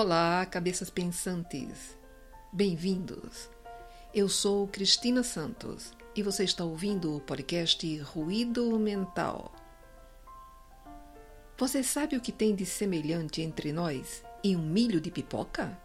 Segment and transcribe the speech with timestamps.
[0.00, 1.98] Olá, cabeças pensantes.
[2.52, 3.50] Bem-vindos.
[4.14, 9.52] Eu sou Cristina Santos e você está ouvindo o podcast Ruído Mental.
[11.56, 15.76] Você sabe o que tem de semelhante entre nós e um milho de pipoca?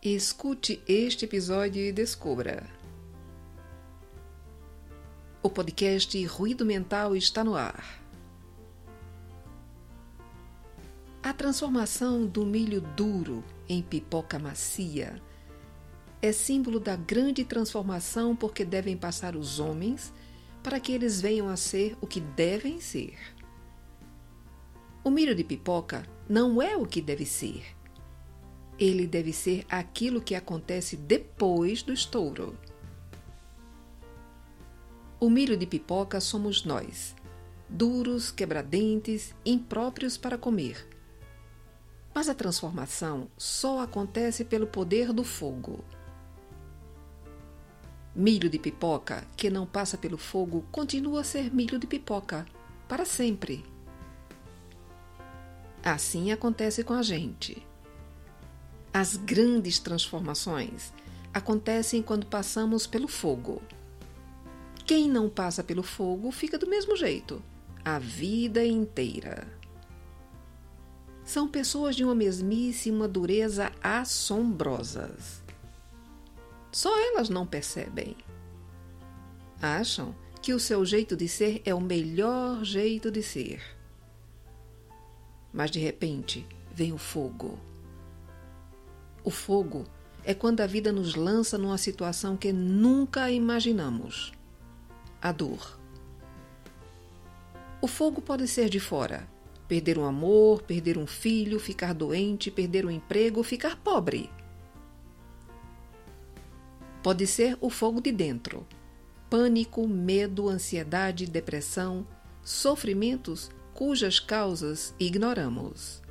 [0.00, 2.64] Escute este episódio e descubra.
[5.42, 7.99] O podcast Ruído Mental está no ar.
[11.22, 15.20] A transformação do milho duro em pipoca macia
[16.22, 20.14] é símbolo da grande transformação porque devem passar os homens
[20.62, 23.18] para que eles venham a ser o que devem ser.
[25.04, 27.64] O milho de pipoca não é o que deve ser.
[28.78, 32.58] Ele deve ser aquilo que acontece depois do estouro.
[35.20, 37.14] O milho de pipoca somos nós,
[37.68, 40.88] duros, quebradentes, impróprios para comer
[42.20, 45.82] mas a transformação só acontece pelo poder do fogo.
[48.14, 52.44] Milho de pipoca que não passa pelo fogo continua a ser milho de pipoca
[52.86, 53.64] para sempre.
[55.82, 57.66] Assim acontece com a gente.
[58.92, 60.92] As grandes transformações
[61.32, 63.62] acontecem quando passamos pelo fogo.
[64.84, 67.42] Quem não passa pelo fogo fica do mesmo jeito,
[67.82, 69.59] a vida inteira
[71.30, 75.40] são pessoas de uma mesmice e uma dureza assombrosas.
[76.72, 78.16] Só elas não percebem.
[79.62, 83.62] Acham que o seu jeito de ser é o melhor jeito de ser.
[85.52, 87.56] Mas de repente vem o fogo.
[89.22, 89.84] O fogo
[90.24, 94.32] é quando a vida nos lança numa situação que nunca imaginamos
[95.22, 95.78] a dor.
[97.80, 99.28] O fogo pode ser de fora
[99.70, 104.28] Perder um amor, perder um filho, ficar doente, perder um emprego, ficar pobre.
[107.04, 108.66] Pode ser o fogo de dentro.
[109.30, 112.04] Pânico, medo, ansiedade, depressão,
[112.42, 116.02] sofrimentos cujas causas ignoramos.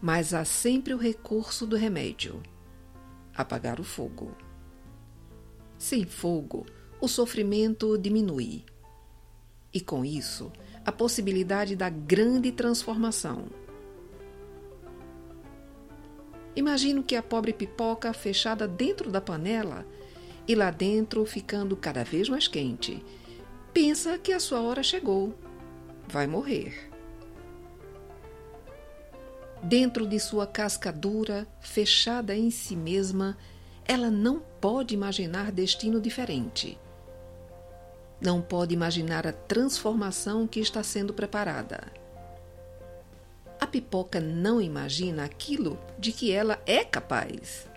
[0.00, 2.42] Mas há sempre o recurso do remédio:
[3.36, 4.34] apagar o fogo.
[5.76, 6.64] Sem fogo,
[7.02, 8.64] o sofrimento diminui.
[9.74, 10.50] E com isso,
[10.88, 13.44] a possibilidade da grande transformação.
[16.56, 19.86] Imagino que a pobre pipoca fechada dentro da panela
[20.48, 23.04] e lá dentro ficando cada vez mais quente,
[23.70, 25.34] pensa que a sua hora chegou.
[26.08, 26.90] Vai morrer.
[29.62, 33.36] Dentro de sua casca dura, fechada em si mesma,
[33.84, 36.78] ela não pode imaginar destino diferente
[38.20, 41.92] não pode imaginar a transformação que está sendo preparada.
[43.60, 47.68] A pipoca não imagina aquilo de que ela é capaz.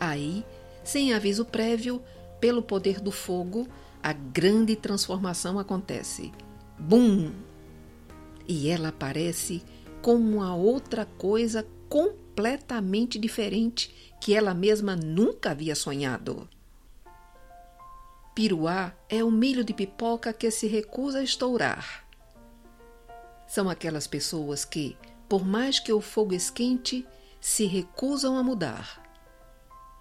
[0.00, 0.44] Aí,
[0.82, 2.02] sem aviso prévio,
[2.40, 3.68] pelo poder do fogo,
[4.02, 6.32] a grande transformação acontece.
[6.78, 7.30] Bum!
[8.48, 9.62] E ela aparece
[10.00, 16.48] como uma outra coisa completamente diferente que ela mesma nunca havia sonhado.
[18.34, 22.02] Piruá é o milho de pipoca que se recusa a estourar.
[23.46, 24.96] São aquelas pessoas que,
[25.28, 27.06] por mais que o fogo esquente,
[27.38, 29.02] se recusam a mudar.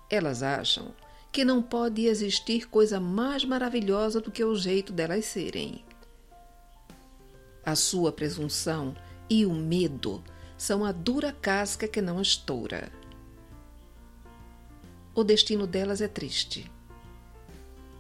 [0.10, 0.94] Elas acham
[1.30, 5.84] que não pode existir coisa mais maravilhosa do que o jeito delas serem.
[7.66, 8.96] A sua presunção
[9.30, 10.24] e o medo
[10.58, 12.90] são a dura casca que não estoura.
[15.14, 16.72] O destino delas é triste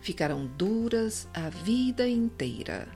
[0.01, 2.87] ficarão duras a vida inteira.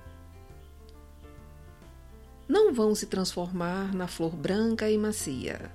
[2.47, 5.71] Não vão se transformar na flor branca e macia.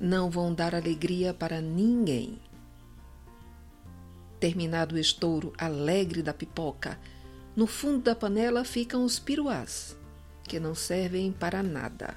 [0.00, 2.40] Não vão dar alegria para ninguém.
[4.40, 6.98] Terminado o estouro alegre da pipoca,
[7.54, 9.96] no fundo da panela ficam os piruás,
[10.42, 12.16] que não servem para nada.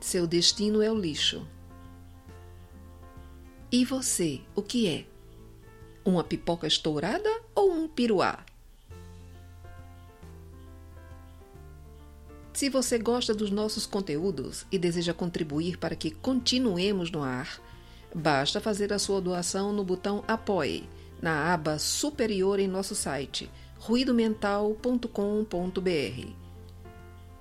[0.00, 1.44] Seu destino é o lixo.
[3.72, 5.13] E você, o que é?
[6.04, 8.44] Uma pipoca estourada ou um piruá?
[12.52, 17.60] Se você gosta dos nossos conteúdos e deseja contribuir para que continuemos no ar,
[18.14, 20.88] basta fazer a sua doação no botão Apoie,
[21.20, 23.50] na aba superior em nosso site
[23.80, 26.28] ruidomental.com.br.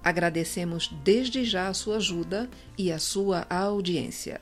[0.04, 4.42] Agradecemos desde já a sua ajuda e a sua audiência.